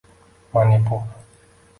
[0.55, 1.03] Manipur…